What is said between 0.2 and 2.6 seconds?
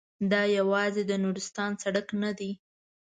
دا یوازې د نورستان سړک نه دی.